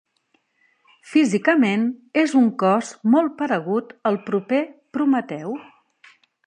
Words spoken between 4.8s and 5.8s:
Prometeu.